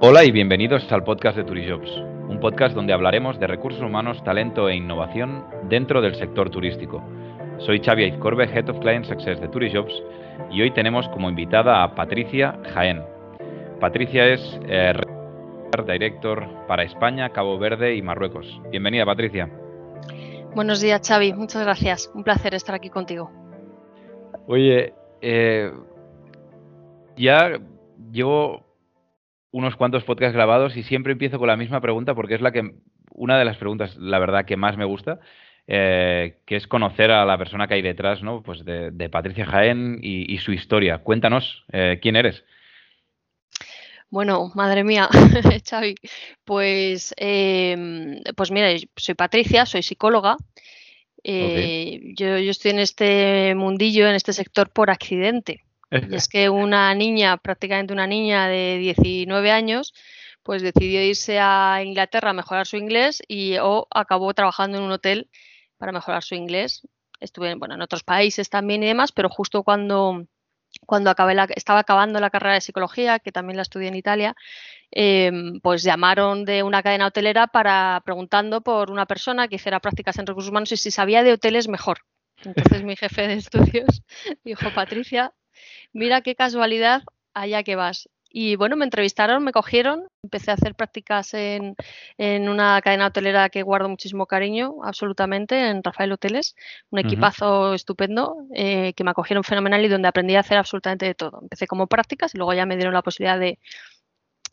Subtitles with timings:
[0.00, 1.90] Hola y bienvenidos al podcast de Turijobs,
[2.28, 7.02] un podcast donde hablaremos de recursos humanos, talento e innovación dentro del sector turístico.
[7.58, 9.92] Soy Xavi Aizcorbe, Head of Client Success de Turijobs
[10.52, 13.02] y hoy tenemos como invitada a Patricia Jaén.
[13.80, 14.92] Patricia es eh,
[15.84, 18.46] Director para España, Cabo Verde y Marruecos.
[18.70, 19.50] Bienvenida, Patricia.
[20.54, 21.32] Buenos días, Xavi.
[21.32, 22.08] Muchas gracias.
[22.14, 23.32] Un placer estar aquí contigo.
[24.46, 25.72] Oye, eh,
[27.16, 27.58] ya
[28.12, 28.67] llevo
[29.50, 32.72] unos cuantos podcasts grabados y siempre empiezo con la misma pregunta porque es la que
[33.10, 35.20] una de las preguntas, la verdad, que más me gusta,
[35.66, 38.42] eh, que es conocer a la persona que hay detrás, ¿no?
[38.42, 40.98] Pues de, Patricia Jaén y, su historia.
[40.98, 42.44] Cuéntanos, eh, ¿quién eres?
[44.10, 45.08] Bueno, madre mía,
[45.68, 45.94] Xavi,
[46.44, 50.36] pues, em, pues mira, soy Patricia, soy psicóloga.
[51.22, 55.64] Eh, yo, yo estoy en este mundillo, en este sector por accidente.
[55.90, 59.94] Y es que una niña, prácticamente una niña de 19 años,
[60.42, 64.92] pues decidió irse a Inglaterra a mejorar su inglés y o acabó trabajando en un
[64.92, 65.30] hotel
[65.78, 66.86] para mejorar su inglés.
[67.20, 70.26] Estuve bueno, en otros países también y demás, pero justo cuando,
[70.86, 74.34] cuando acabé la, estaba acabando la carrera de psicología, que también la estudié en Italia,
[74.90, 80.18] em, pues llamaron de una cadena hotelera para preguntando por una persona que hiciera prácticas
[80.18, 81.98] en recursos humanos y si sabía de hoteles mejor.
[82.44, 84.02] Entonces mi jefe de estudios
[84.44, 85.34] dijo, Patricia,
[85.92, 87.02] mira qué casualidad,
[87.34, 88.08] allá que vas.
[88.30, 91.74] Y bueno, me entrevistaron, me cogieron, empecé a hacer prácticas en,
[92.18, 96.54] una cadena hotelera que guardo muchísimo cariño, absolutamente, en Rafael Hoteles,
[96.90, 101.14] un equipazo estupendo eh, que me acogieron fenomenal y donde aprendí a hacer absolutamente de
[101.14, 101.38] todo.
[101.40, 103.58] Empecé como prácticas y luego ya me dieron la posibilidad de,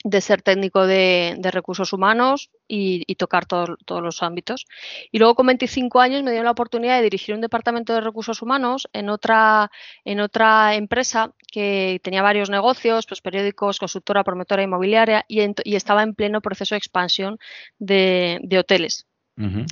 [0.05, 4.67] de ser técnico de, recursos humanos y, tocar todos los ámbitos.
[5.11, 8.43] Y luego con 25 años me dio la oportunidad de dirigir un departamento de recursos
[8.43, 9.71] humanos en otra,
[10.05, 15.41] en otra empresa que tenía varios negocios, pues periódicos, consultora, promotora inmobiliaria y,
[15.75, 17.39] estaba en pleno proceso de expansión
[17.79, 19.07] de, hoteles.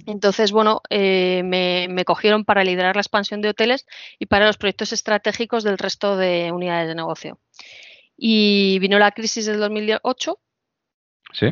[0.07, 3.86] Entonces, bueno, eh, me, me, cogieron para liderar la expansión de hoteles
[4.18, 7.40] y para los proyectos estratégicos del resto de unidades de negocio.
[8.18, 10.40] Y vino la crisis del 2008.
[11.34, 11.47] Sí.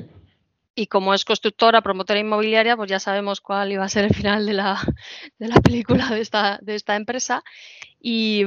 [0.73, 4.45] Y como es constructora, promotora inmobiliaria, pues ya sabemos cuál iba a ser el final
[4.45, 4.81] de la,
[5.39, 7.44] de la película de esta, de esta empresa.
[7.99, 8.44] Y,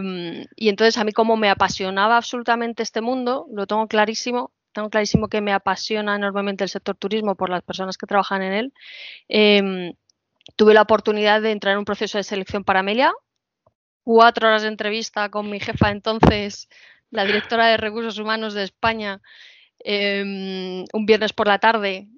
[0.56, 5.28] y, entonces a mí como me apasionaba absolutamente este mundo, lo tengo clarísimo, tengo clarísimo
[5.28, 8.72] que me apasiona enormemente el sector turismo por las personas que trabajan en él.
[9.28, 9.94] Em,
[10.56, 13.12] tuve la oportunidad de entrar en un proceso de selección para Amelia,
[14.02, 16.69] cuatro horas de entrevista con mi jefa entonces,
[17.14, 19.22] la directora de Recursos Humanos de España,
[19.78, 22.08] em, un viernes por la tarde,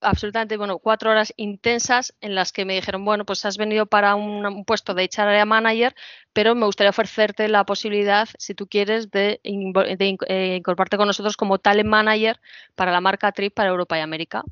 [0.00, 4.16] absolutamente, bueno, cuatro horas intensas en las que me dijeron, bueno, pues has venido para
[4.16, 5.94] un, puesto de HR Manager,
[6.32, 11.58] pero me gustaría ofrecerte la posibilidad, si tú quieres, de, eh, incorporarte con nosotros como
[11.58, 12.40] talent manager
[12.74, 14.42] para la marca Trip para Europa y América.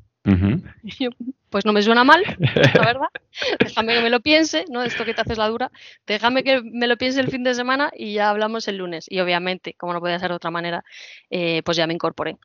[1.49, 3.07] Pues no me suena mal, la verdad.
[3.59, 4.83] Déjame que me lo piense, ¿no?
[4.83, 5.71] Esto que te haces la dura.
[6.05, 9.05] Déjame que me lo piense el fin de semana y ya hablamos el lunes.
[9.09, 10.83] Y obviamente, como no podía ser de otra manera,
[11.29, 12.37] eh, pues ya me incorporé.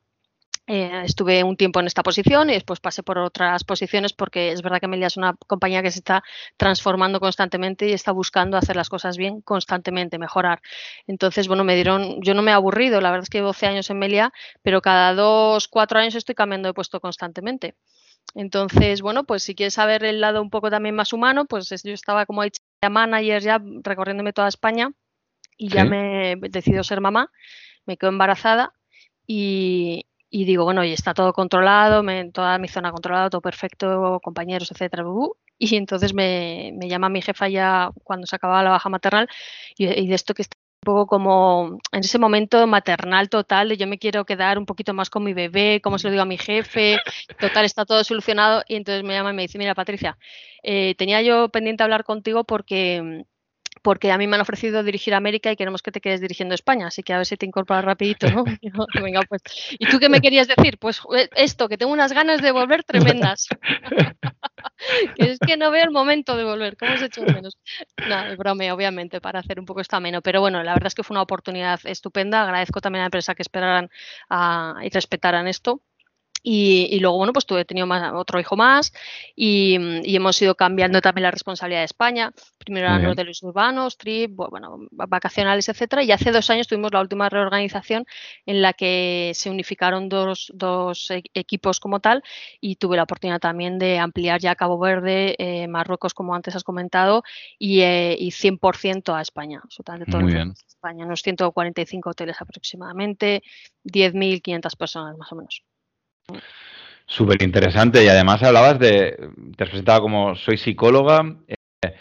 [0.69, 4.61] Eh, estuve un tiempo en esta posición y después pasé por otras posiciones porque es
[4.61, 6.23] verdad que Melia es una compañía que se está
[6.57, 10.61] transformando constantemente y está buscando hacer las cosas bien constantemente, mejorar.
[11.07, 13.65] Entonces, bueno, me dieron, yo no me he aburrido, la verdad es que llevo 12
[13.65, 17.75] años en Melia, pero cada dos, cuatro años estoy cambiando de puesto constantemente.
[18.35, 21.93] Entonces, bueno, pues si quieres saber el lado un poco también más humano, pues yo
[21.93, 22.43] estaba como
[22.89, 24.91] manager ya recorriéndome toda España
[25.57, 27.31] y ya me decidido ser mamá,
[27.85, 28.73] me quedo embarazada
[29.25, 34.19] y, y digo, bueno, y está todo controlado, me, toda mi zona controlada, todo perfecto,
[34.23, 35.03] compañeros, etcétera.
[35.59, 39.27] Y entonces me, me, llama mi jefa ya cuando se acababa la baja maternal
[39.75, 43.87] y, de esto que está un poco como en ese momento maternal total, de yo
[43.87, 46.37] me quiero quedar un poquito más con mi bebé, como se lo digo a mi
[46.37, 46.99] jefe,
[47.39, 48.63] total, está todo solucionado.
[48.67, 50.17] Y entonces me llama y me dice, mira, Patricia,
[50.61, 53.25] eh, tenía yo pendiente hablar contigo porque
[53.81, 56.87] porque a mí me han ofrecido dirigir América y queremos que te quedes dirigiendo España,
[56.87, 58.43] así que a ver si te incorporas rapidito, ¿no?
[59.01, 59.41] Venga, pues.
[59.71, 60.77] ¿Y tú qué me querías decir?
[60.77, 61.01] Pues
[61.35, 63.47] esto, que tengo unas ganas de volver tremendas.
[65.15, 67.57] que es que no veo el momento de volver, ¿cómo has hecho menos?
[68.07, 70.95] No, es brome, obviamente, para hacer un poco esto ameno, pero bueno, la verdad es
[70.95, 73.89] que fue una oportunidad estupenda, agradezco también a la empresa que esperaran
[74.81, 75.81] y respetaran esto.
[76.49, 78.93] Y, luego, bueno, pues tuve tenido más, otro hijo más
[79.35, 79.75] y,
[80.15, 82.31] hemos ido cambiando también la responsabilidad de España.
[82.57, 86.03] Primero eran los de los urbanos, trip, bueno, vacacionales, etcétera.
[86.03, 88.05] Y hace dos años tuvimos la última reorganización
[88.45, 92.23] en la que se unificaron dos, dos e, equipos como tal
[92.61, 96.63] y tuve la oportunidad también de ampliar ya Cabo Verde, eh, Marruecos, como antes has
[96.63, 97.23] comentado,
[97.59, 100.21] y, eh, y 100% a España, absolutamente todo.
[100.21, 100.53] Muy bien.
[100.65, 103.43] España, unos 145 hoteles aproximadamente,
[103.83, 105.65] 10.500 personas más o menos.
[107.05, 111.95] Súper interesante y además hablabas de, te has presentado como soy psicóloga eh,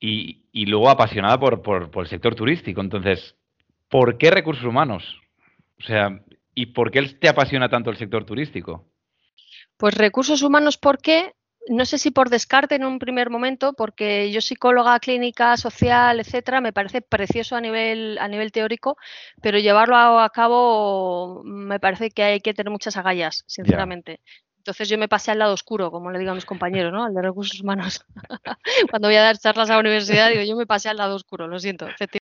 [0.00, 2.80] y, luego apasionada por, por, el sector turístico.
[2.80, 3.36] Entonces,
[3.88, 5.20] ¿por qué recursos humanos?
[5.78, 6.22] O sea,
[6.54, 8.88] ¿y por qué te apasiona tanto el sector turístico?
[9.76, 11.32] Pues recursos humanos, ¿por qué?
[11.68, 16.60] No sé si por descarte en un primer momento, porque yo psicóloga clínica, social, etcétera,
[16.60, 18.96] me parece precioso a nivel, a nivel teórico,
[19.40, 24.20] pero llevarlo a, cabo me parece que hay que tener muchas agallas, sinceramente.
[24.58, 27.04] Entonces yo me pasé al lado oscuro, como le digo a mis compañeros, ¿no?
[27.04, 28.04] Al de recursos humanos.
[28.90, 31.48] Cuando voy a dar charlas a la universidad, digo, yo me pasé al lado oscuro,
[31.48, 32.21] lo siento, efectivamente,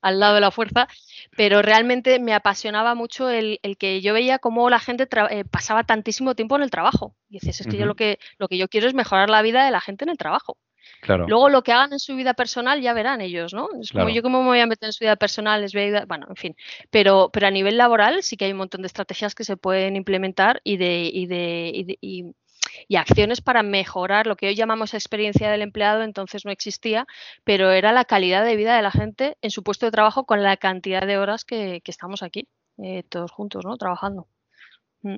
[0.00, 0.88] al lado de la fuerza,
[1.36, 6.34] pero realmente me apasionaba mucho el, que yo veía cómo la gente eh, pasaba tantísimo
[6.34, 7.14] tiempo en el trabajo.
[7.28, 9.64] Y dices, es que yo lo que, lo que yo quiero es mejorar la vida
[9.64, 10.58] de la gente en el trabajo.
[11.26, 13.68] Luego lo que hagan en su vida personal ya verán ellos, ¿no?
[13.80, 15.72] Es como yo cómo me voy a meter en su vida personal, es
[16.06, 16.56] bueno, en fin.
[16.90, 19.96] Pero, pero a nivel laboral sí que hay un montón de estrategias que se pueden
[19.96, 22.34] implementar y de, y de, y y
[22.96, 27.06] acciones para mejorar lo que hoy llamamos experiencia del empleado, entonces no existía,
[27.44, 30.42] pero era la calidad de vida de la gente en su puesto de trabajo con
[30.42, 32.48] la cantidad de horas que, estamos aquí,
[32.82, 33.76] eh, todos juntos, ¿no?
[33.76, 34.26] Trabajando.
[35.02, 35.16] Mm.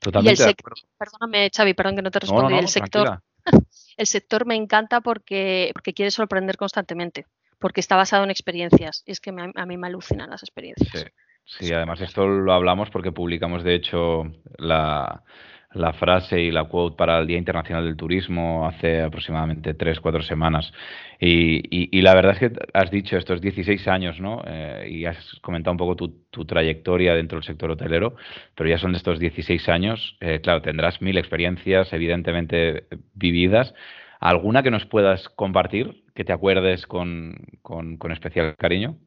[0.00, 0.56] Totalmente.
[0.98, 2.54] perdóname, Xavi, perdón que no te respondí.
[2.54, 3.22] el sector,
[3.96, 7.26] el sector me encanta porque, porque quiere sorprender constantemente,
[7.58, 9.02] porque está basado en experiencias.
[9.06, 11.06] Y es que a mí me alucinan las experiencias.
[11.44, 11.72] Sí.
[11.72, 14.22] además esto lo hablamos porque publicamos, de hecho,
[14.56, 15.22] la,
[15.72, 20.22] la frase y la quote para el Día Internacional del Turismo hace aproximadamente tres, cuatro
[20.22, 20.72] semanas.
[21.20, 24.42] Y, y, la verdad es que has dicho estos 16 años, ¿no?
[24.46, 28.16] Eh, y has comentado un poco tu, tu, trayectoria dentro del sector hotelero,
[28.56, 30.16] pero ya son de estos 16 años.
[30.20, 33.74] Eh, claro, tendrás mil experiencias, evidentemente vividas.
[34.18, 38.98] ¿Alguna que nos puedas compartir, que te acuerdes con, con, con especial cariño?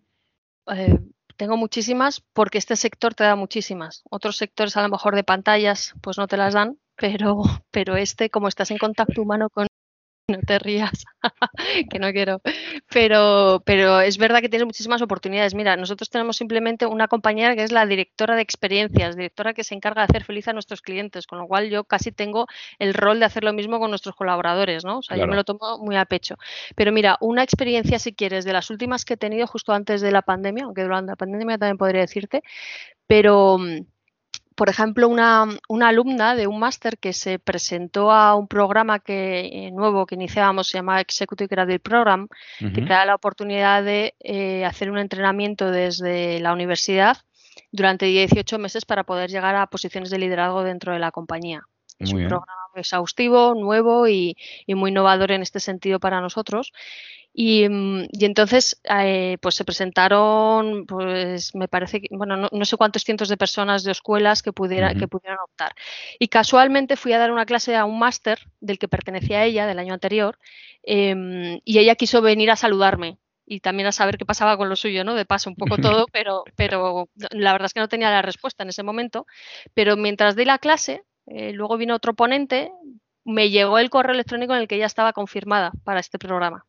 [0.73, 0.97] Eh,
[1.37, 4.03] tengo muchísimas porque este sector te da muchísimas.
[4.09, 7.41] Otros sectores a lo mejor de pantallas pues no te las dan, pero,
[7.71, 9.67] pero este como estás en contacto humano con
[10.27, 11.03] no te rías,
[11.91, 12.41] que no quiero.
[12.89, 15.53] Pero, pero es verdad que tienes muchísimas oportunidades.
[15.53, 19.75] Mira, nosotros tenemos simplemente una compañera que es la directora de experiencias, directora que se
[19.75, 22.47] encarga de hacer feliz a nuestros clientes, con lo cual yo casi tengo
[22.79, 24.99] el rol de hacer lo mismo con nuestros colaboradores, ¿no?
[24.99, 26.35] O sea, yo me lo tomo muy a pecho.
[26.75, 30.11] Pero mira, una experiencia, si quieres, de las últimas que he tenido justo antes de
[30.11, 32.43] la pandemia, aunque durante la pandemia también podría decirte,
[33.07, 33.57] pero
[34.55, 35.47] por ejemplo, una,
[35.81, 40.67] alumna de un máster que se presentó a un programa que, eh, nuevo que iniciábamos,
[40.67, 42.27] se llama Executive Graduate Program,
[42.59, 47.17] que te da la oportunidad de eh, hacer un entrenamiento desde la universidad
[47.71, 51.63] durante 18 meses para poder llegar a posiciones de liderazgo dentro de la compañía.
[51.99, 54.35] Es un programa exhaustivo, nuevo y,
[54.65, 56.71] y, muy innovador en este sentido para nosotros.
[57.35, 63.03] Mm, y, entonces, eh, pues se presentaron, pues me parece que, bueno, no, sé cuántos
[63.03, 65.73] cientos de personas de escuelas que, pudiera, que pudieran optar.
[66.19, 69.79] Y casualmente fui a dar una clase a un máster del que pertenecía ella, del
[69.79, 70.37] año anterior,
[70.83, 74.75] em, y ella quiso venir a saludarme y también a saber qué pasaba con lo
[74.75, 75.15] suyo, ¿no?
[75.15, 78.63] De paso un poco todo, pero, pero la verdad es que no tenía la respuesta
[78.63, 79.25] en ese momento.
[79.73, 82.71] Pero mientras di la clase, eh, luego vino otro ponente,
[83.25, 86.65] me llegó el correo electrónico en el que ella estaba confirmada para este programa.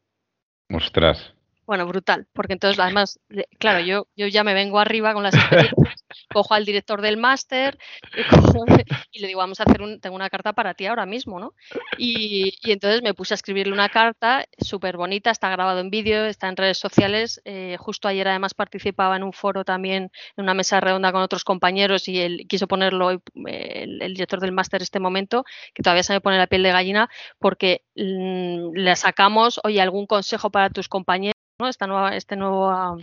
[0.71, 1.35] Ostras.
[1.67, 3.19] Bueno, brutal, porque entonces además,
[3.59, 7.79] claro, yo, yo ya me vengo arriba con las experiencias, cojo al director del máster
[9.13, 11.55] y le digo, vamos a hacer un, tengo una carta para ti ahora mismo, ¿no?
[11.97, 16.49] Y, entonces me puse a escribirle una carta súper bonita, está grabado en vídeo, está
[16.49, 17.41] en redes sociales.
[17.45, 21.45] Eh, justo ayer además participaba en un foro también, en una mesa redonda con otros
[21.45, 26.21] compañeros y él quiso ponerlo el, director del máster este momento, que todavía se me
[26.21, 31.35] pone la piel de gallina, porque mm, le sacamos, oye, algún consejo para tus compañeros
[31.61, 32.99] esta nueva, este nuevo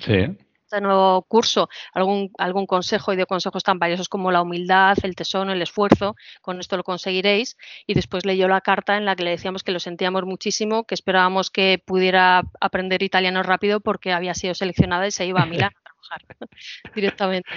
[0.72, 5.16] este nuevo curso, algún, algún consejo y de consejos tan valiosos como la humildad, el
[5.16, 7.58] tesón, el esfuerzo, con esto lo conseguiréis.
[7.88, 10.96] Y después leyó la carta en la que le decíamos que lo sentíamos muchísimo, que
[10.96, 15.72] esperábamos que pudiera aprender italiano rápido porque había sido seleccionada y se iba a Milán
[15.76, 16.22] a trabajar
[16.96, 17.50] directamente.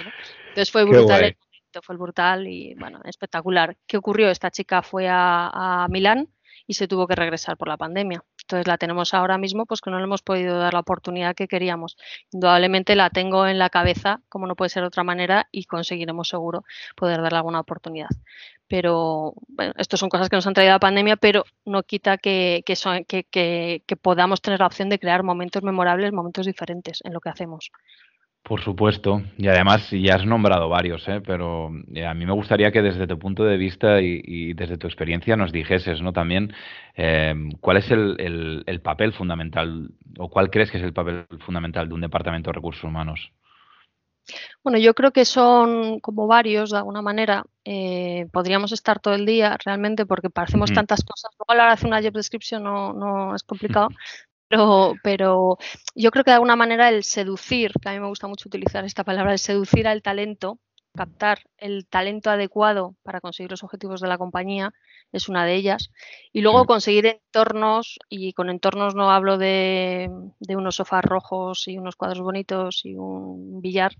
[0.49, 1.37] Entonces fue brutal.
[1.83, 3.77] fue brutal y bueno, espectacular.
[3.87, 4.29] ¿Qué ocurrió?
[4.29, 6.27] Esta chica fue a, a Milán
[6.67, 8.21] y se tuvo que regresar por la pandemia.
[8.45, 11.47] Entonces la tenemos ahora mismo, pues que no le hemos podido dar la oportunidad que
[11.47, 11.97] queríamos.
[12.31, 16.29] Indudablemente la tengo en la cabeza, como no puede ser de otra manera, y conseguiremos
[16.29, 16.63] seguro
[16.95, 18.09] poder darle alguna oportunidad.
[18.67, 22.63] Pero bueno, esto son cosas que nos han traído la pandemia, pero no quita que,
[22.65, 27.71] que podamos tener la opción de crear momentos memorables, momentos diferentes en lo que hacemos.
[28.47, 31.19] Por supuesto, y además ya has nombrado varios, ¿eh?
[31.19, 34.85] pero eh, a mí me gustaría que desde tu punto de vista y, desde tu
[34.85, 36.13] experiencia nos dijeses ¿no?
[36.13, 36.53] también
[36.95, 41.87] eh, cuál es el, el, papel fundamental o cuál crees que es el papel fundamental
[41.87, 43.31] de un departamento de recursos humanos.
[44.63, 47.45] Bueno, yo creo que son como varios de alguna manera.
[47.63, 50.75] eh, podríamos estar todo el día realmente porque parecemos mm.
[50.75, 51.31] tantas cosas.
[51.39, 53.89] Luego de hacer una job description no, no es complicado,
[54.47, 55.57] pero, pero
[55.95, 58.85] yo creo que de alguna manera el seducir, que a mí me gusta mucho utilizar
[58.85, 60.59] esta palabra, el seducir al talento,
[60.95, 64.73] captar el talento adecuado para conseguir los objetivos de la compañía,
[65.11, 65.91] es una de ellas.
[66.31, 70.09] Y luego conseguir entornos, y con entornos no hablo de,
[70.49, 73.95] unos sofás rojos y unos cuadros bonitos y un billar,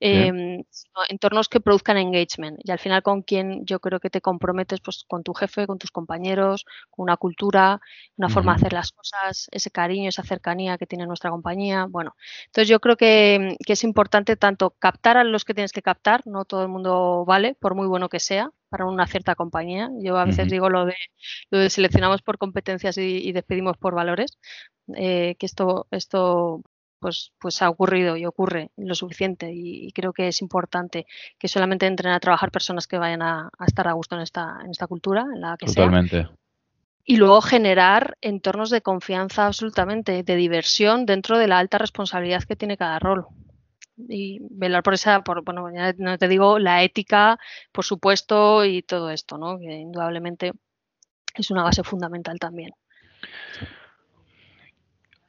[0.00, 2.58] em, sino entornos que produzcan engagement.
[2.62, 5.78] Y al final con quien yo creo que te comprometes, pues con tu jefe, con
[5.78, 7.80] tus compañeros, con una cultura,
[8.16, 11.86] una forma de hacer las cosas, ese cariño, esa cercanía que tiene nuestra compañía.
[11.88, 12.16] Bueno,
[12.46, 16.22] entonces yo creo que, que es importante tanto captar a los que tienes que captar,
[16.26, 19.90] no todo el mundo vale, por muy bueno que sea, para una cierta compañía.
[20.00, 20.96] Yo a veces digo lo de,
[21.50, 24.38] lo de seleccionamos por competencias y, despedimos por valores,
[24.96, 26.62] eh, que esto, esto
[26.98, 31.06] pues, pues ha ocurrido y ocurre lo suficiente y, creo que es importante
[31.38, 34.70] que solamente entren a trabajar personas que vayan a, estar a gusto en esta, en
[34.70, 36.28] esta cultura, en la que Totalmente.
[37.06, 42.56] Y luego generar entornos de confianza absolutamente, de diversión dentro de la alta responsabilidad que
[42.56, 43.26] tiene cada rol
[43.96, 47.38] y velar por esa, por, bueno, ya no te digo la ética,
[47.72, 49.58] por supuesto, y todo esto, ¿no?
[49.58, 50.52] Que indudablemente
[51.34, 52.70] es una base fundamental también.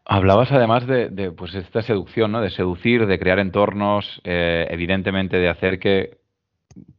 [0.08, 2.42] Hablabas además de, pues esta seducción, ¿no?
[2.42, 6.20] De seducir, de crear entornos, eh, evidentemente de hacer que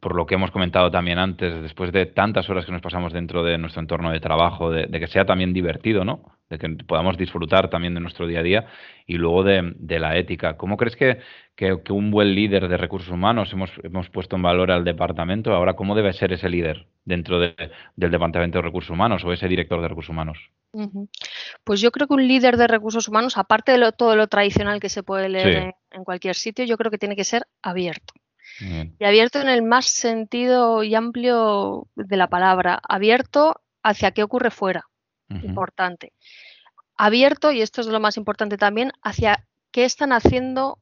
[0.00, 3.44] por lo que hemos comentado también antes, después de tantas horas que nos pasamos dentro
[3.44, 6.35] de nuestro entorno de trabajo, de, que sea también divertido, ¿no?
[6.48, 8.66] De que podamos disfrutar también de nuestro día a día
[9.06, 10.56] y luego de, la ética.
[10.56, 11.18] ¿Cómo crees que,
[11.56, 15.74] que, un buen líder de recursos humanos, hemos, hemos puesto en valor al departamento, ahora
[15.74, 17.56] cómo debe ser ese líder dentro del
[17.96, 20.38] departamento de recursos humanos o ese director de recursos humanos?
[21.64, 24.88] Pues yo creo que un líder de recursos humanos, aparte de todo lo tradicional que
[24.88, 28.14] se puede leer en cualquier sitio, yo creo que tiene que ser abierto.
[28.60, 32.80] Y abierto en el más sentido y amplio de la palabra.
[32.88, 34.84] Abierto hacia qué ocurre fuera.
[35.28, 36.12] Importante.
[36.96, 40.78] Abierto, y esto es lo más importante también, hacia qué están haciendo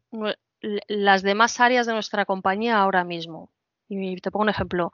[0.88, 3.50] las demás áreas de nuestra compañía ahora mismo.
[3.88, 4.92] Y te pongo un ejemplo.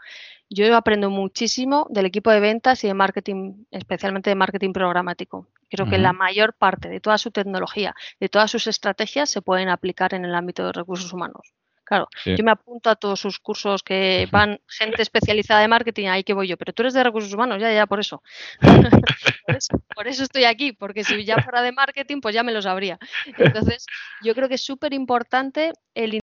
[0.48, 5.46] Yo aprendo muchísimo del equipo de ventas y de marketing, especialmente de marketing programático.
[5.68, 9.68] Creo que la mayor parte de toda su tecnología, de todas sus estrategias, se pueden
[9.68, 11.54] aplicar en el ámbito de recursos humanos.
[11.90, 16.22] Claro, yo me apunto a todos sus cursos que van gente especializada de marketing, ahí
[16.22, 18.22] que voy yo, pero tú eres de recursos humanos, ya, ya, por eso.
[19.96, 20.22] por eso.
[20.22, 22.96] estoy aquí, porque si ya fuera de marketing, pues ya me lo sabría.
[23.36, 23.86] Entonces,
[24.22, 26.19] yo creo que es súper importante el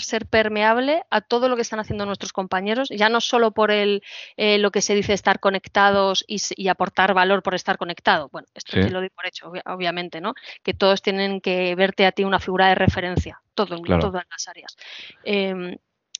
[0.00, 4.02] ser permeable a todo lo que están haciendo nuestros compañeros, ya no solo por el,
[4.36, 8.28] eh, lo que se dice estar conectados y, aportar valor por estar conectado.
[8.30, 10.34] Bueno, esto te lo doy por hecho, obviamente, ¿no?
[10.62, 14.48] Que todos tienen que verte a ti una figura de referencia, todo, en todas las
[14.48, 14.76] áreas.
[15.24, 15.76] Em,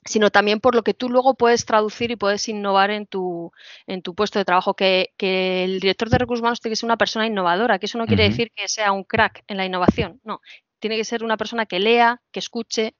[0.07, 3.51] sino también por lo que tú luego puedes traducir y puedes innovar en tu,
[3.85, 6.97] en tu puesto de trabajo, que, el director de recursos humanos tiene que ser una
[6.97, 10.41] persona innovadora, que eso no quiere decir que sea un crack en la innovación, no,
[10.79, 12.95] tiene que ser una persona que lea, que escuche,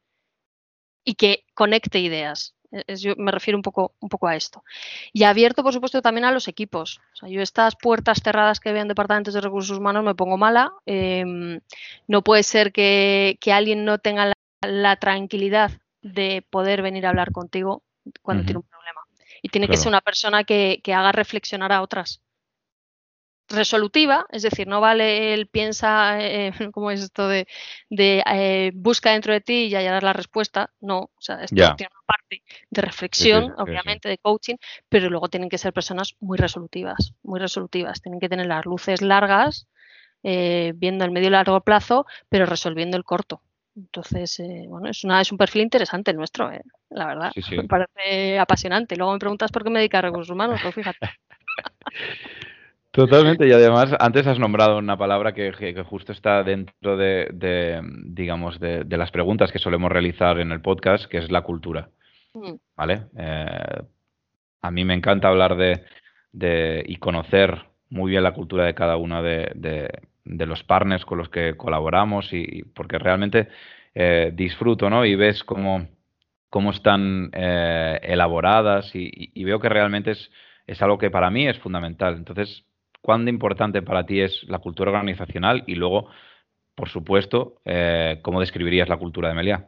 [1.07, 2.53] y que conecte ideas.
[2.69, 4.61] E, yo me refiero un poco, un poco a esto.
[5.13, 6.99] Y abierto, por supuesto, también a los equipos.
[7.13, 10.37] O sea, yo estas puertas cerradas que veo en departamentos de recursos humanos me pongo
[10.37, 10.73] mala.
[10.85, 11.61] Em,
[12.07, 15.71] no puede ser que, alguien no tenga la, tranquilidad
[16.01, 17.83] de poder venir a hablar contigo
[18.21, 19.01] cuando tiene un problema.
[19.41, 22.21] Y tiene que ser una persona que, que haga reflexionar a otras
[23.50, 27.48] resolutiva, es decir, no vale el piensa, eh, ¿cómo es esto de,
[27.89, 30.72] eh, busca dentro de ti y hallarás la respuesta?
[30.80, 34.56] No, o sea, esto tiene una parte de reflexión, obviamente, de coaching,
[34.89, 39.01] pero luego tienen que ser personas muy resolutivas, muy resolutivas, tienen que tener las luces
[39.01, 39.68] largas,
[40.24, 43.42] eh, viendo el medio y largo plazo, pero resolviendo el corto.
[43.75, 46.51] Entonces, bueno, es, una, es un perfil interesante el nuestro,
[46.89, 47.32] la verdad.
[47.51, 48.96] Me parece apasionante.
[48.96, 51.12] Luego me preguntas por qué me dedico a recursos humanos, pues fíjate.
[52.98, 58.98] Totalmente, y además antes has nombrado una palabra que, justo está dentro de, digamos, de,
[58.98, 61.89] las preguntas que solemos realizar en el podcast, que es la cultura.
[62.34, 62.54] Mm.
[62.75, 63.04] ¿Vale?
[63.16, 63.84] Eh,
[64.63, 69.22] a mí me encanta hablar de, y conocer muy bien la cultura de cada uno
[69.22, 69.92] de,
[70.25, 73.48] los partners con los que colaboramos, y, porque realmente
[73.94, 75.06] eh, disfruto, ¿no?
[75.06, 75.88] Y ves cómo,
[76.50, 80.32] cómo están eh, elaboradas y, veo que realmente es,
[80.66, 82.16] es algo que para mí es fundamental.
[82.16, 82.66] Entonces,
[83.07, 85.63] ¿Cuán importante para ti es la cultura organizacional?
[85.65, 86.09] Y luego,
[86.75, 89.65] por supuesto, eh, ¿cómo describirías la cultura de Melia?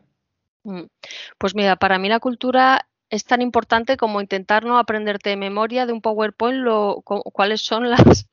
[0.66, 0.88] Mm.
[1.38, 5.86] Pues mira, para mí la cultura es tan importante como intentar no aprenderte de memoria
[5.86, 8.28] de un PowerPoint lo, cuáles son las,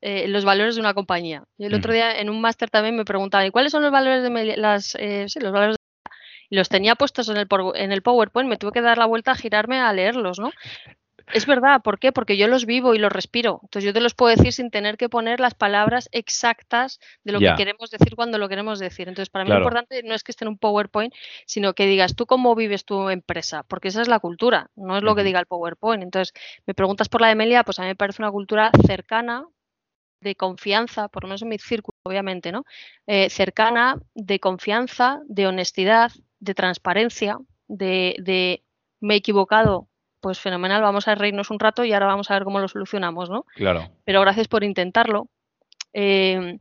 [0.00, 1.42] eh, los valores de una compañía.
[1.58, 4.56] el otro día en un máster también me preguntaban, ¿y cuáles son los valores de
[4.58, 5.76] las, eh, los valores
[6.48, 9.32] y los tenía puestos en el, en el PowerPoint, me tuve que dar la vuelta
[9.32, 10.52] a girarme a leerlos, ¿no?
[11.32, 12.12] Es verdad, ¿por qué?
[12.12, 13.60] Porque yo los vivo y los respiro.
[13.62, 17.38] Entonces yo te los puedo decir sin tener que poner las palabras exactas de lo
[17.38, 19.08] que queremos decir cuando lo queremos decir.
[19.08, 21.14] Entonces para mí lo importante no es que esté en un PowerPoint,
[21.46, 25.02] sino que digas tú cómo vives tu empresa, porque esa es la cultura, no es
[25.02, 26.02] lo que diga el PowerPoint.
[26.02, 26.32] Entonces
[26.66, 29.46] me preguntas por la de Melia, pues a mí me parece una cultura cercana,
[30.20, 32.64] de confianza, por lo menos en mi círculo, obviamente, ¿no?
[33.06, 38.62] Eh, cercana, de confianza, de honestidad, de transparencia, de, de
[39.00, 39.88] me he equivocado,
[40.20, 43.30] pues fenomenal, vamos a reírnos un rato y ahora vamos a ver cómo lo solucionamos,
[43.30, 43.46] ¿no?
[43.54, 43.90] Claro.
[44.04, 45.28] Pero gracias por intentarlo.
[45.92, 46.58] Eh,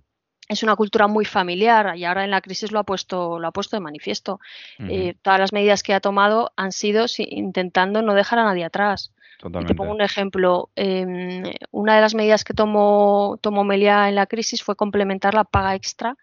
[0.48, 3.52] es una cultura muy familiar y ahora en la crisis lo ha puesto, lo ha
[3.52, 4.40] puesto de manifiesto.
[4.80, 9.14] Eh, todas las medidas que ha tomado han sido intentando no dejar a nadie atrás.
[9.38, 9.74] Totalmente.
[9.74, 10.70] te pongo un ejemplo.
[10.76, 15.44] Em, una de las medidas que tomó, tomó Melia en la crisis fue complementar la
[15.44, 16.18] paga extra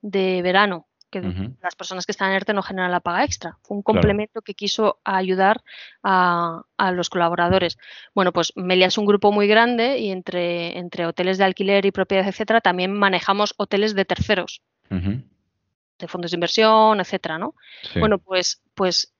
[0.00, 1.20] de verano que
[1.60, 3.58] las personas que están en ERTE no generan la paga extra.
[3.62, 5.62] Fue un complemento que quiso ayudar
[6.02, 7.78] a, los colaboradores.
[8.14, 11.92] Bueno, pues Melia es un grupo muy grande y entre, entre hoteles de alquiler y
[11.92, 17.54] propiedad, etcétera, también manejamos hoteles de terceros, de fondos de inversión, etcétera, ¿no?
[17.94, 19.12] Bueno, pues, pues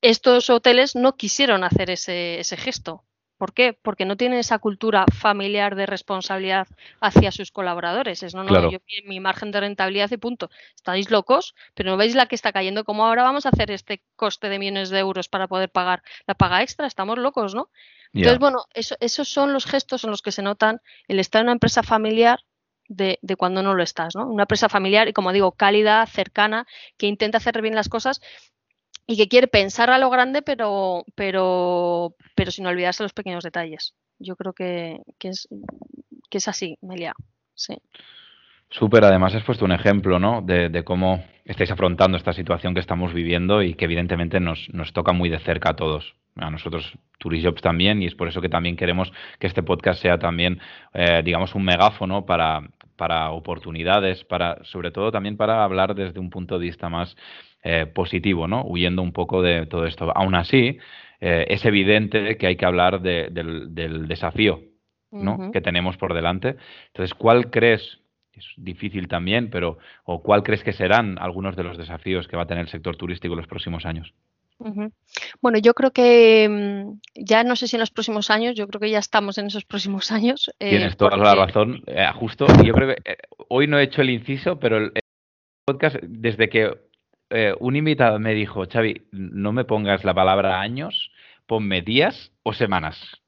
[0.00, 3.04] estos hoteles no quisieron hacer ese, ese gesto.
[3.42, 3.72] ¿Por qué?
[3.72, 6.68] Porque no tienen esa cultura familiar de responsabilidad
[7.00, 8.22] hacia sus colaboradores.
[8.22, 10.48] Es no, no, yo mi margen de rentabilidad y punto.
[10.76, 12.84] Estáis locos, pero no veis la que está cayendo.
[12.84, 16.34] ¿Cómo ahora vamos a hacer este coste de millones de euros para poder pagar la
[16.34, 16.86] paga extra?
[16.86, 17.68] Estamos locos, ¿no?
[18.12, 21.54] Entonces, bueno, esos son los gestos en los que se notan el estar en una
[21.54, 22.38] empresa familiar
[22.86, 24.28] de, de, cuando no lo estás, ¿no?
[24.28, 28.20] Una empresa familiar y, como digo, cálida, cercana, que intenta hacer bien las cosas
[29.06, 33.94] y que quiere pensar a lo grande, pero, pero, pero sin olvidarse los pequeños detalles.
[34.18, 35.48] Yo creo que, es,
[36.30, 37.14] que es así, Melia.
[37.54, 37.76] Sí.
[38.70, 40.40] Súper, además has puesto un ejemplo, ¿no?
[40.40, 45.12] De, cómo estáis afrontando esta situación que estamos viviendo y que evidentemente nos, nos toca
[45.12, 46.14] muy de cerca a todos.
[46.36, 50.18] A nosotros, Turijobs también, y es por eso que también queremos que este podcast sea
[50.18, 50.58] también,
[50.94, 52.62] eh, digamos, un megáfono para,
[52.96, 57.14] para oportunidades, para, sobre todo también para hablar desde un punto de vista más
[57.64, 58.64] eh, positivo, ¿no?
[58.66, 60.10] Huyendo un poco de todo esto.
[60.16, 60.78] Aún así,
[61.20, 64.64] eh, es evidente que hay que hablar del, desafío
[65.12, 65.52] ¿no?
[65.52, 66.56] que tenemos por delante.
[66.88, 68.00] Entonces, ¿cuál crees?
[68.32, 72.42] Es difícil también, pero ¿o cuál crees que serán algunos de los desafíos que va
[72.42, 74.12] a tener el sector turístico en los próximos años?
[75.40, 78.80] Bueno, yo creo que mm, ya no sé si en los próximos años, yo creo
[78.80, 80.50] que ya estamos en esos próximos años.
[80.58, 81.84] Eh, Tienes toda la razón.
[82.16, 84.92] justo, yo creo que hoy no he hecho el inciso, pero el
[85.64, 86.90] podcast, desde que
[87.32, 91.10] eh, un invitado me dijo, Xavi, no me pongas la palabra años,
[91.46, 93.22] ponme días o semanas.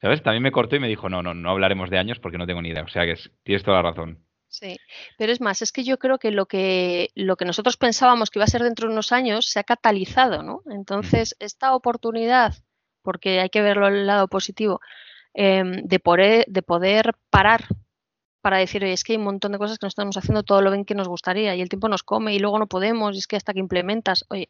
[0.00, 0.22] ¿Sabes?
[0.22, 2.62] También me cortó y me dijo, no, no, no hablaremos de años porque no tengo
[2.62, 2.84] ni idea.
[2.84, 4.24] O sea que tienes toda la razón.
[4.48, 4.78] Sí,
[5.18, 8.38] pero es más, es que yo creo que lo que lo que nosotros pensábamos que
[8.38, 10.62] iba a ser dentro de unos años se ha catalizado, ¿no?
[10.70, 12.54] Entonces, esta oportunidad,
[13.02, 14.80] porque hay que verlo al lado positivo,
[15.34, 17.64] em, de, poder, de poder parar
[18.48, 20.62] para decir, oye, es que hay un montón de cosas que no estamos haciendo todo
[20.62, 23.18] lo bien que nos gustaría y el tiempo nos come y luego no podemos y
[23.18, 24.48] es que hasta que implementas, oye,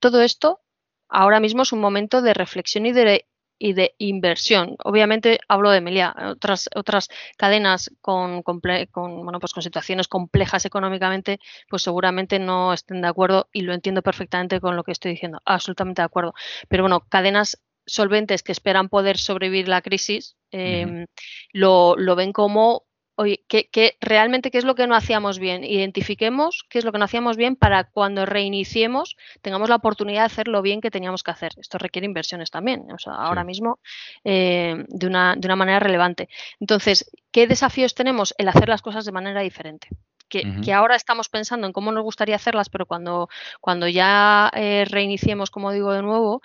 [0.00, 0.60] todo esto
[1.08, 3.26] ahora mismo es un momento de reflexión y de,
[3.58, 4.76] y de inversión.
[4.84, 7.08] Obviamente hablo de Emilia, otras, otras
[7.38, 13.48] cadenas con, con, bueno, pues con situaciones complejas económicamente, pues seguramente no estén de acuerdo
[13.50, 16.34] y lo entiendo perfectamente con lo que estoy diciendo, absolutamente de acuerdo.
[16.68, 21.06] Pero bueno, cadenas solventes que esperan poder sobrevivir la crisis, em,
[21.54, 22.87] lo, lo ven como
[23.18, 25.64] oye, ¿qué, realmente qué es lo que no hacíamos bien?
[25.64, 30.26] Identifiquemos qué es lo que no hacíamos bien para cuando reiniciemos tengamos la oportunidad de
[30.26, 31.50] hacer lo bien que teníamos que hacer.
[31.56, 33.80] Esto requiere inversiones también, o sea, ahora mismo
[34.22, 36.28] eh, de, una, de una manera relevante.
[36.60, 38.34] Entonces, ¿qué desafíos tenemos?
[38.38, 39.88] El hacer las cosas de manera diferente.
[40.28, 43.28] Que, ahora estamos pensando en cómo nos gustaría hacerlas, pero cuando,
[43.60, 46.40] cuando ya eh, reiniciemos, como digo de nuevo,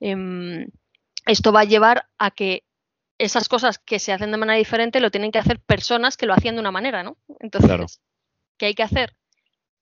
[0.00, 0.66] em,
[1.26, 2.64] esto va a llevar a que
[3.18, 6.34] esas cosas que se hacen de manera diferente lo tienen que hacer personas que lo
[6.34, 7.16] hacían de una manera, ¿no?
[7.40, 8.00] Entonces,
[8.58, 9.16] ¿qué hay que hacer?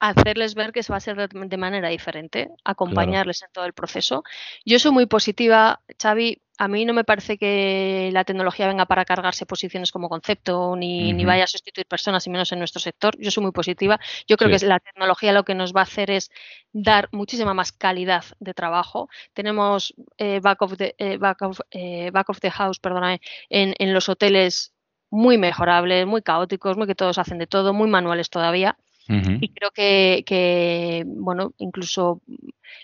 [0.07, 4.23] Hacerles ver que se va a hacer de, manera diferente, acompañarles en todo el proceso.
[4.67, 9.07] Yo soy muy positiva, Xavi, a mí no me parece que la tecnología venga para
[9.07, 13.17] cargarse posiciones como concepto ni, ni, vaya a sustituir personas y menos en nuestro sector.
[13.19, 13.99] Yo soy muy positiva.
[14.29, 16.31] Yo creo que la tecnología lo que nos va a hacer es
[16.73, 19.09] dar muchísima más calidad de trabajo.
[19.33, 23.75] Tenemos eh, back, of the, eh, back, of, eh, back of the house perdona, en,
[23.79, 24.75] en los hoteles
[25.11, 28.77] muy mejorables, muy caóticos, muy que todos hacen de todo, muy manuales todavía.
[29.07, 32.23] Y creo que, bueno, incluso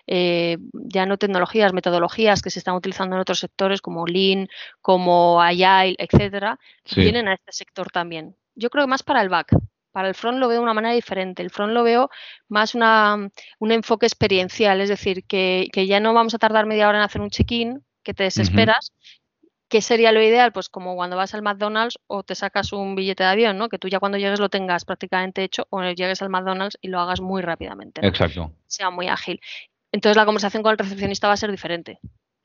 [0.06, 4.48] eh, ya no tecnologías, metodologías que se están utilizando en otros sectores como Lean,
[4.80, 6.58] como Agile, etcétera,
[6.94, 8.36] vienen a este sector también.
[8.54, 9.54] Yo creo que más para el back,
[9.92, 11.42] Para el front lo veo de una manera diferente.
[11.42, 12.10] El front lo veo
[12.48, 16.98] más una, un enfoque experiencial, es decir, que, ya no vamos a tardar media hora
[16.98, 18.92] en hacer un check-in, que te desesperas.
[19.70, 20.52] ¿Qué sería lo ideal?
[20.52, 23.68] Pues como cuando vas al McDonald's o te sacas un billete de avión, ¿no?
[23.68, 26.98] Que tú ya cuando llegues lo tengas prácticamente hecho o llegues al McDonald's y lo
[26.98, 28.04] hagas muy rápidamente.
[28.04, 28.52] Exacto.
[28.66, 29.40] Sea muy ágil.
[29.92, 32.00] Entonces la conversación con el recepcionista va a ser diferente.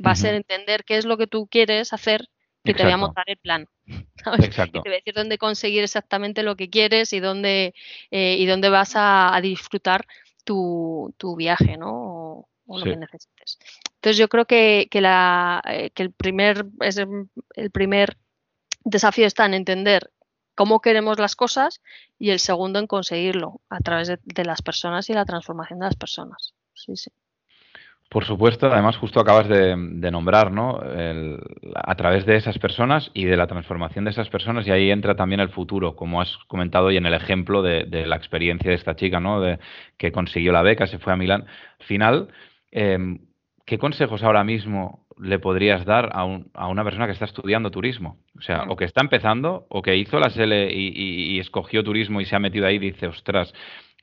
[0.05, 2.29] Va a ser entender qué es lo que tú quieres hacer
[2.63, 3.67] que te voy a montar el plan.
[4.43, 4.79] Exacto.
[4.79, 7.73] Y te voy a decir dónde conseguir exactamente lo que quieres y dónde,
[8.11, 10.05] eh, y dónde vas a, disfrutar
[10.43, 12.47] tu, viaje, ¿no?
[12.67, 13.57] O, lo que necesites.
[14.05, 18.17] Entonces yo creo que, la, eh, el, primer, es el primer
[18.83, 20.11] desafío está en entender
[20.53, 21.81] cómo queremos las cosas
[22.19, 25.95] y el segundo en conseguirlo a través de, las personas y la transformación de las
[25.95, 26.53] personas.
[26.75, 27.09] Sí, sí.
[28.07, 30.79] Por supuesto, además justo acabas de, nombrar, ¿no?
[31.73, 35.15] a través de esas personas y de la transformación de esas personas y ahí entra
[35.15, 38.95] también el futuro, como has comentado y en el ejemplo de, la experiencia de esta
[38.95, 39.41] chica, ¿no?
[39.41, 39.57] De
[39.97, 41.47] que consiguió la beca, se fue a Milán.
[41.79, 42.27] Al final,
[42.69, 43.17] em,
[43.65, 48.17] ¿qué consejos ahora mismo le podrías dar a, una persona que está estudiando turismo?
[48.37, 52.21] O sea, o que está empezando, o que hizo la SELE y, y escogió turismo
[52.21, 53.53] y se ha metido ahí y dice, ostras,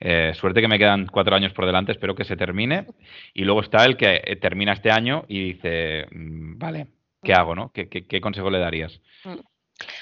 [0.05, 2.87] eh, suerte que me quedan cuatro años por delante, espero que se termine.
[3.33, 6.87] Y luego está el que eh, termina este año y dice, mm, vale,
[7.23, 7.55] ¿qué hago?
[7.55, 7.71] No?
[7.71, 8.99] ¿Qué, consejo le darías?
[9.23, 9.39] Mm.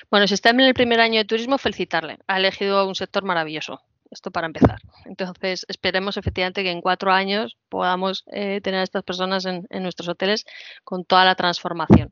[0.10, 2.17] Bueno, si está en el primer año de turismo, felicitarle.
[2.28, 3.82] Ha elegido un sector maravilloso.
[4.12, 4.82] Esto para empezar.
[5.06, 10.10] Entonces, esperemos efectivamente que en cuatro años podamos eh, tener a estas personas en, nuestros
[10.10, 10.45] hoteles
[10.84, 12.12] con toda la transformación.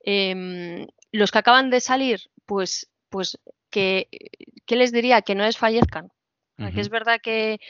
[0.00, 3.38] Em, los que acaban de salir, pues, pues
[3.70, 4.08] que,
[4.66, 5.22] ¿qué les diría?
[5.22, 6.12] Que no desfallezcan,
[6.74, 7.60] que es verdad que,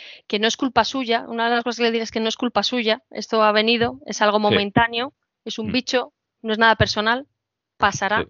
[0.41, 1.25] no es culpa suya.
[1.29, 3.03] Una de las cosas que le digo es que no es culpa suya.
[3.11, 5.14] Esto ha venido, es algo momentáneo,
[5.45, 5.73] es un mm.
[5.73, 6.12] bicho,
[6.43, 7.29] no es nada personal,
[7.77, 8.27] pasará.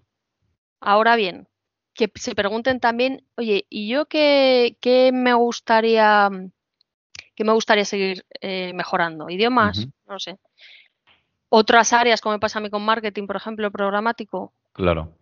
[0.79, 1.47] Ahora bien,
[1.99, 4.77] que se pregunten también, oye, ¿y yo qué,
[5.13, 6.29] me gustaría
[7.35, 9.29] qué me gustaría seguir eh, mejorando?
[9.29, 9.85] ¿Idiomas?
[10.07, 10.37] No sé.
[11.49, 14.53] Otras áreas, como me pasa a mí con marketing, por ejemplo, programático.
[14.71, 15.13] Claro.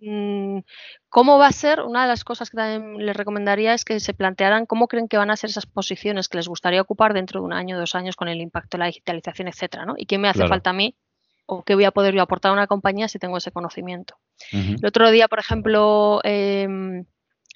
[0.00, 0.60] Mm,
[1.08, 1.82] ¿Cómo va a ser?
[1.82, 5.18] Una de las cosas que también les recomendaría es que se plantearan cómo creen que
[5.18, 8.16] van a ser esas posiciones que les gustaría ocupar dentro de un año, dos años
[8.16, 9.94] con el impacto de la digitalización, etcétera, ¿no?
[9.96, 10.96] Y qué me hace falta a mí
[11.46, 14.16] o qué voy a poder yo aportar a una compañía si tengo ese conocimiento.
[14.50, 17.04] El otro día, por ejemplo, em,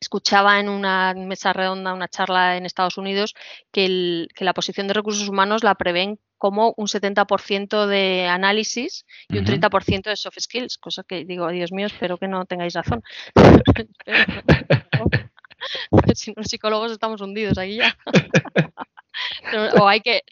[0.01, 3.35] escuchaba en una mesa redonda, una charla en Estados Unidos,
[3.73, 9.45] que, la posición de recursos humanos la prevén como un 70% de análisis y un
[9.45, 13.03] 30% de soft skills, cosa que digo, Dios mío, espero que no tengáis razón.
[16.15, 17.97] si los psicólogos estamos hundidos aquí ya.
[19.81, 20.23] O hay que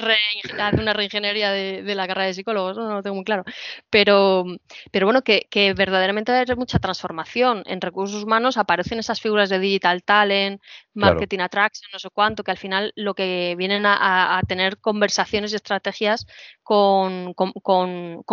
[0.58, 3.44] hacer una reingeniería de, la carrera de psicólogos, no, lo tengo muy claro.
[3.90, 4.44] Pero,
[4.90, 7.62] pero bueno, que, verdaderamente hay mucha transformación.
[7.66, 10.60] En recursos humanos aparecen esas figuras de digital talent,
[10.96, 15.56] marketing attraction, no sé cuánto, que al final lo que vienen a, tener conversaciones y
[15.56, 16.26] estrategias
[16.62, 17.34] con,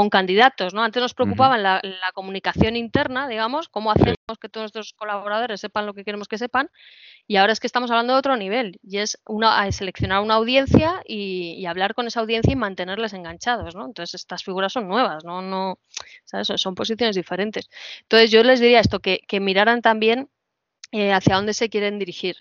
[0.09, 0.73] candidatos.
[0.73, 0.83] ¿no?
[0.83, 5.85] Antes nos preocupaban la, la comunicación interna, digamos, cómo hacemos que todos nuestros colaboradores sepan
[5.85, 6.69] lo que queremos que sepan
[7.25, 11.01] y ahora es que estamos hablando de otro nivel y es una, seleccionar una audiencia
[11.05, 13.85] y, hablar con esa audiencia y mantenerles enganchados, ¿no?
[13.85, 15.41] Entonces estas figuras son nuevas, ¿no?
[15.41, 15.79] no
[16.25, 16.51] ¿sabes?
[16.57, 17.69] Son posiciones diferentes.
[18.01, 20.29] Entonces yo les diría esto, que, miraran también
[20.93, 22.35] eh, hacia dónde se quieren dirigir.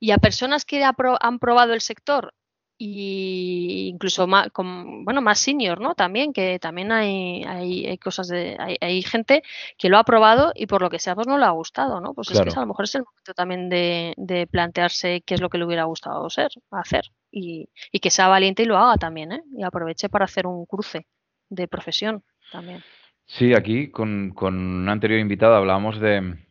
[0.00, 2.32] Y a personas que han probado el sector
[2.78, 5.94] y incluso más, con, bueno, más senior, ¿no?
[5.94, 9.42] También, que también hay, hay, cosas de, hay, gente
[9.76, 12.14] que lo ha probado y por lo que sea, pues no le ha gustado, ¿no?
[12.14, 15.50] Pues es que a lo mejor es el momento también de, plantearse qué es lo
[15.50, 19.32] que le hubiera gustado ser, hacer y, y, que sea valiente y lo haga también,
[19.32, 19.42] ¿eh?
[19.54, 21.06] Y aproveche para hacer un cruce
[21.50, 22.82] de profesión también.
[23.26, 26.47] Sí, aquí con, con un anterior invitado hablábamos de,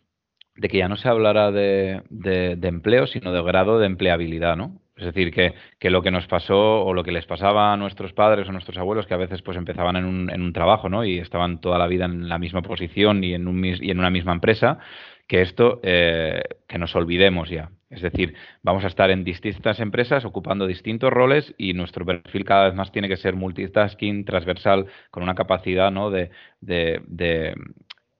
[0.57, 4.81] de que ya no se hablara de, de, empleo, sino de grado de empleabilidad, ¿no?
[4.95, 8.13] Es decir, que, que, lo que nos pasó o lo que les pasaba a nuestros
[8.13, 11.05] padres o nuestros abuelos, que a veces pues empezaban en un, en un trabajo ¿no?
[11.05, 14.09] y estaban toda la vida en la misma posición y en, un, y en una
[14.09, 14.79] misma empresa,
[15.27, 17.69] que esto, eh, que nos olvidemos ya.
[17.91, 22.65] Es decir, vamos a estar en distintas empresas ocupando distintos roles y nuestro perfil cada
[22.65, 26.09] vez más tiene que ser multitasking, transversal, con una capacidad ¿no?
[26.09, 27.01] de, de,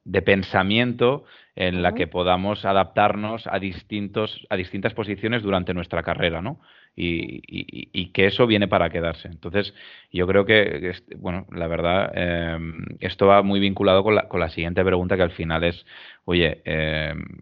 [0.04, 1.26] de pensamiento
[1.58, 6.62] en la que podamos adaptarnos a distintos a distintas posiciones durante nuestra carrera, ¿no?
[6.96, 9.28] Y, que eso viene para quedarse.
[9.28, 9.74] Entonces,
[10.12, 14.50] yo creo que, bueno, la verdad, em, esto va muy vinculado con la, con la,
[14.50, 15.86] siguiente pregunta que al final es,
[16.26, 17.42] oye, em,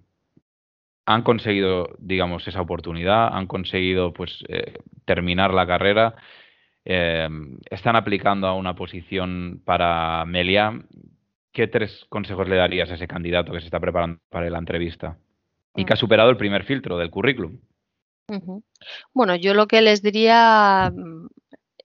[1.06, 6.16] han conseguido, digamos, esa oportunidad, han conseguido, pues, eh, terminar la carrera,
[6.86, 10.74] em, están aplicando a una posición para Melia
[11.56, 15.18] ¿qué tres consejos le darías a ese candidato que se está preparando para la entrevista
[15.74, 16.00] y que ha mm.
[16.00, 17.60] superado el primer filtro del currículum?
[19.14, 21.28] Bueno, yo lo que les diría mm,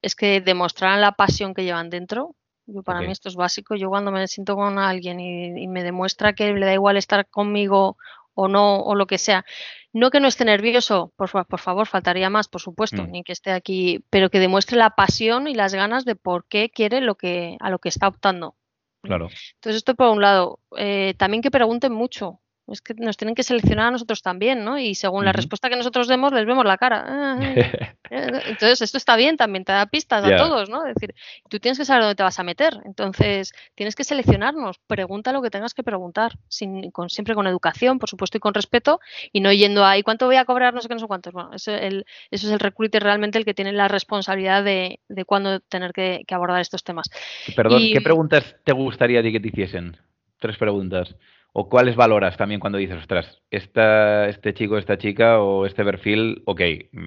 [0.02, 2.34] es que demostraran la pasión que llevan dentro.
[2.66, 3.76] Yo, para mí esto es básico.
[3.76, 7.96] Yo cuando me siento con alguien y, me demuestra que le da igual estar conmigo
[8.34, 9.44] o no, o lo que sea,
[9.92, 13.10] no que no esté nervioso, por, por favor, faltaría más, por supuesto, mm.
[13.10, 16.70] ni que esté aquí, pero que demuestre la pasión y las ganas de por qué
[16.70, 18.56] quiere lo que, a lo que está optando.
[19.04, 19.28] Claro.
[19.54, 20.60] Entonces, esto por un lado.
[20.76, 22.40] Eh, también que pregunten mucho
[22.72, 24.78] es que nos tienen que seleccionar a nosotros también, ¿no?
[24.78, 27.36] Y según la respuesta que nosotros demos, les vemos la cara.
[28.10, 30.86] Entonces, esto está bien, también te da pistas a todos, ¿no?
[30.86, 31.14] Es decir,
[31.48, 32.80] tú tienes que saber dónde te vas a meter.
[32.84, 34.78] Entonces, tienes que seleccionarnos.
[34.86, 38.54] Pregunta lo que tengas que preguntar, sin, con, siempre con educación, por supuesto, y con
[38.54, 39.00] respeto,
[39.32, 40.74] y no yendo ahí, ¿cuánto voy a cobrar?
[40.74, 41.32] No sé qué, no sé cuántos.
[41.32, 45.24] Bueno, eso, el, eso es el recruiter realmente el que tiene la responsabilidad de, de
[45.24, 47.10] cuándo tener que, abordar estos temas.
[47.56, 49.96] Perdón, ¿qué preguntas te gustaría que te hiciesen?
[50.38, 51.14] Tres preguntas.
[51.52, 56.42] ¿O cuáles valoras también cuando dices, ostras, esta, este chico, esta chica o este perfil,
[56.46, 56.60] ok,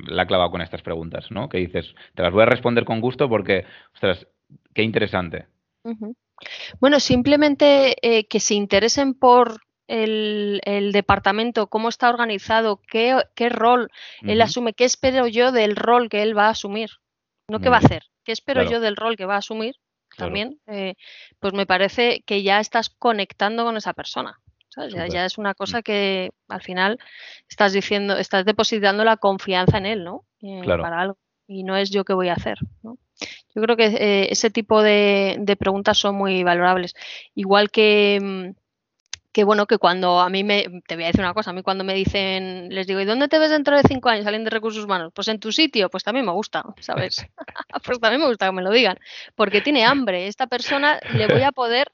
[0.07, 1.47] la ha clavado con estas preguntas, ¿no?
[1.47, 4.27] Que dices, te las voy a responder con gusto porque, ostras,
[4.73, 5.47] qué interesante.
[6.79, 13.89] Bueno, simplemente eh, que se interesen por el, departamento, cómo está organizado, qué, rol
[14.23, 16.89] él asume, qué espero yo del rol que él va a asumir,
[17.47, 19.75] no qué va a hacer, qué espero yo del rol que va a asumir
[20.17, 20.95] también, eh,
[21.39, 24.39] pues me parece que ya estás conectando con esa persona.
[25.09, 26.99] Ya, es una cosa que al final
[27.47, 30.25] estás diciendo, estás depositando la confianza en él, ¿no?
[30.41, 31.17] Eh, para algo.
[31.47, 32.97] Y no es yo qué voy a hacer, ¿no?
[33.53, 36.95] Yo creo que eh, ese tipo de, de, preguntas son muy valorables.
[37.35, 38.62] Igual que, mm,
[39.33, 41.63] que bueno, que cuando a mí me, te voy a decir una cosa, a mí
[41.63, 44.53] cuando me dicen, les digo, ¿y dónde te ves dentro de cinco años saliendo de
[44.53, 45.11] recursos humanos?
[45.13, 47.25] Pues en tu sitio, pues también me gusta, ¿sabes?
[47.83, 48.97] pues también me gusta que me lo digan,
[49.35, 51.91] porque tiene hambre, esta persona le voy a poder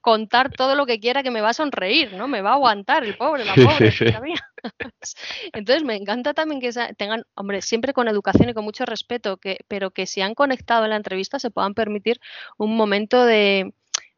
[0.00, 2.28] contar todo lo que quiera que me va a sonreír, ¿no?
[2.28, 3.92] Me va a aguantar el pobre, la pobre.
[5.52, 9.58] Entonces me encanta también que tengan, hombre, siempre con educación y con mucho respeto, que,
[9.66, 12.20] pero que si han conectado en la entrevista se puedan permitir
[12.56, 13.72] un momento de,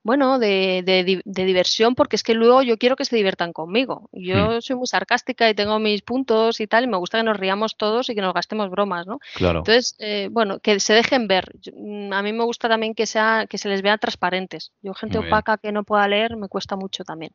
[0.08, 4.08] bueno, de, de, diversión, porque es que luego yo quiero que se diviertan conmigo.
[4.10, 4.62] Yo hmm.
[4.62, 7.76] soy muy sarcástica y tengo mis puntos y tal, y me gusta que nos riamos
[7.76, 9.18] todos y que nos gastemos bromas, ¿no?
[9.34, 9.58] Claro.
[9.58, 11.52] Entonces, eh, bueno, que se dejen ver.
[11.74, 14.72] Mm, a mí me gusta también que, sea, que se les vea transparentes.
[14.80, 17.32] Yo, gente opaca que no pueda leer, me cuesta mucho también.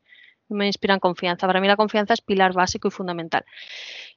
[0.50, 1.46] Me inspiran confianza.
[1.46, 3.46] Para mí la confianza es pilar básico y fundamental.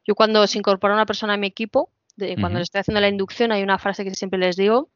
[0.06, 3.08] Yo cuando se incorpora una persona a mi equipo, de, cuando le estoy haciendo la
[3.08, 4.88] inducción, hay una frase que siempre les digo,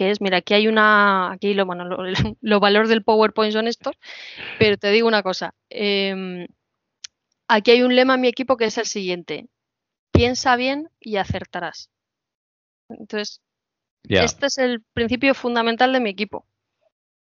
[0.00, 3.94] que es, mira, aquí hay una, aquí lo, bueno, los valores del PowerPoint son estos,
[4.58, 6.46] pero te digo una cosa, em,
[7.48, 9.50] aquí hay un lema en mi equipo que es el siguiente,
[10.10, 11.90] piensa bien y acertarás.
[12.88, 13.42] Entonces,
[14.08, 16.46] este es el principio fundamental de mi equipo.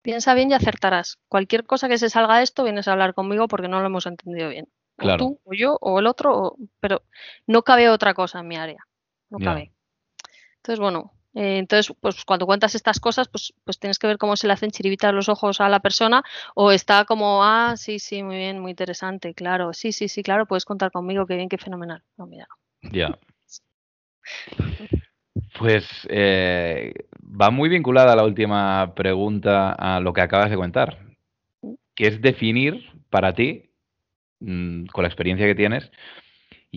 [0.02, 1.20] Piensa bien y acertarás.
[1.28, 4.08] Cualquier cosa que se salga de esto, vienes a hablar conmigo porque no lo hemos
[4.08, 4.68] entendido bien.
[4.98, 7.04] O tú, o yo, o el otro, pero
[7.46, 8.88] no cabe otra cosa en mi área.
[9.30, 9.72] No cabe.
[10.58, 14.38] Entonces, bueno, eh, entonces, pues cuando cuentas estas cosas, pues, pues tienes que ver cómo
[14.38, 16.24] se le hacen chiribitas los ojos a la persona
[16.56, 20.46] o está como, ah, sí, sí, muy bien, muy interesante, claro, sí, sí, sí, claro,
[20.46, 22.02] puedes contar conmigo, qué bien, qué fenomenal.
[22.18, 22.48] No, mira.
[22.82, 23.18] Ya.
[25.60, 31.00] Pues eh, va muy vinculada la última pregunta a lo que acabas de contar,
[31.94, 33.70] que es definir para ti,
[34.40, 35.92] mm, con la experiencia que tienes,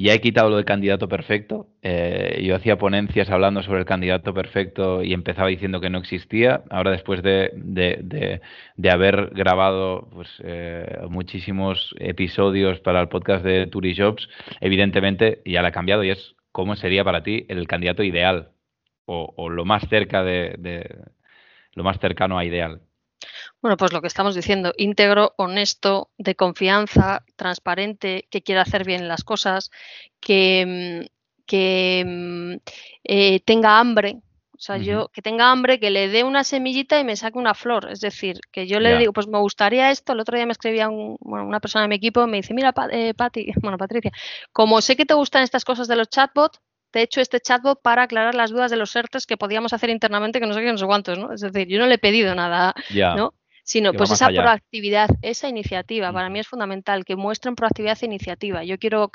[0.03, 1.67] ya he quitado lo de candidato perfecto.
[1.83, 6.63] Eh, yo hacía ponencias hablando sobre el candidato perfecto y empezaba diciendo que no existía.
[6.71, 14.29] Ahora, después de, de, haber grabado pues, eh, muchísimos episodios para el podcast de Turijobs,
[14.61, 18.51] evidentemente ya la he cambiado y es cómo sería para ti el candidato ideal
[19.07, 20.57] o, o lo más cerca de,
[21.75, 22.83] lo más cercano a ideal.
[23.61, 29.09] Bueno, pues lo que estamos diciendo, íntegro, honesto, de confianza, transparente, que quiera hacer bien
[29.09, 29.71] las cosas,
[30.21, 31.07] que, mm,
[31.45, 32.55] que mm,
[33.05, 34.21] eh, tenga hambre.
[34.53, 37.55] O sea, yo que tenga hambre, que le dé una semillita y me saque una
[37.55, 37.89] flor.
[37.93, 40.13] Es decir, que yo le digo, pues me gustaría esto.
[40.13, 43.15] El otro día me escribía una persona de mi equipo y me dice, mira, eh,
[43.63, 44.11] bueno, Patricia,
[44.53, 47.81] como sé que te gustan estas cosas de los chatbots, te he hecho este chatbot
[47.83, 50.73] para aclarar las dudas de los ERTES que podíamos hacer internamente, que no sé qué,
[50.73, 51.33] no sé cuántos, ¿no?
[51.33, 52.75] Es decir, yo no le he pedido nada,
[53.17, 53.35] ¿no?
[53.69, 58.65] Sino pues esa proactividad, esa iniciativa, para mí es fundamental, que muestren proactividad e iniciativa.
[58.65, 59.13] Yo quiero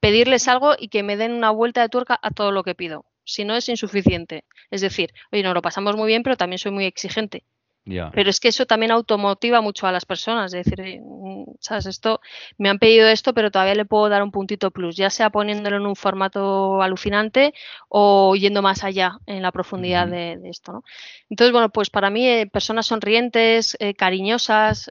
[0.00, 3.06] pedirles algo y que me den una vuelta de tuerca a todo lo que pido.
[3.24, 4.44] Si no es insuficiente.
[4.70, 7.44] Es decir, oye, nos lo pasamos muy bien, pero también soy muy exigente.
[7.86, 10.52] Pero es que eso también automotiva mucho a las personas.
[10.52, 11.86] Es decir, mm, ¿sabes?
[11.86, 12.20] Esto,
[12.58, 15.76] me han pedido esto, pero todavía le puedo dar un puntito plus, ya sea poniéndolo
[15.76, 17.54] en un formato alucinante
[17.88, 20.72] o yendo más allá en la profundidad de, esto.
[20.72, 20.84] ¿no?
[21.30, 24.90] Entonces, bueno, pues para mí, eh, personas sonrientes, eh, cariñosas,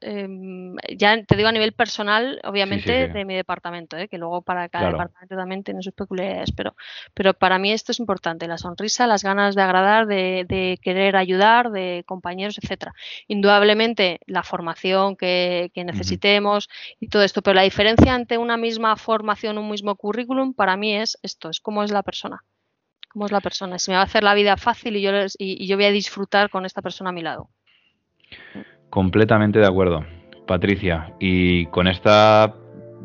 [0.97, 4.07] ya te digo a nivel personal, obviamente, de mi departamento, ¿eh?
[4.07, 6.75] que luego para cada departamento también tiene sus peculiaridades, pero,
[7.13, 11.15] pero para mí esto es importante, la sonrisa, las ganas de agradar, de, de querer
[11.15, 12.84] ayudar, de compañeros, etcétera.
[13.27, 16.69] Indudablemente la formación que, necesitemos
[16.99, 20.95] y todo esto, pero la diferencia entre una misma formación, un mismo currículum, para mí
[20.95, 22.43] es esto, es cómo es la persona.
[23.09, 23.79] Cómo es la persona.
[23.79, 26.49] Si me va a hacer la vida fácil y yo, y, yo voy a disfrutar
[26.49, 27.49] con esta persona a mi lado.
[28.89, 30.05] Completamente de acuerdo,
[30.45, 31.13] Patricia.
[31.19, 32.53] Y con esta,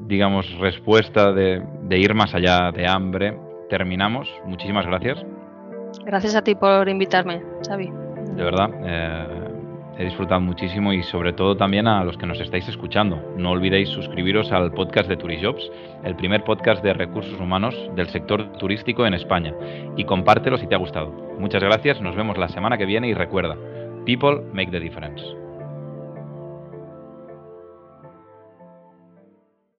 [0.07, 3.39] digamos, respuesta de, ir más allá de hambre,
[3.69, 4.29] terminamos.
[4.47, 5.25] Muchísimas gracias.
[6.05, 7.91] Gracias a ti por invitarme, Xavi.
[8.35, 8.71] De verdad.
[8.85, 9.40] Eh,
[10.01, 13.35] he disfrutado muchísimo y sobre todo también a los que nos estáis escuchando.
[13.37, 15.71] No olvidéis suscribiros al podcast de Turijobs,
[16.05, 19.55] el primer podcast de recursos humanos del sector turístico en España,
[19.99, 21.11] y compártelo si te ha gustado.
[21.39, 23.57] Muchas gracias, nos vemos la semana que viene y recuerda,
[24.07, 25.40] people make the difference.